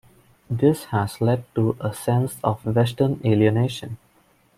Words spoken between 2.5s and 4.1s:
Western alienation.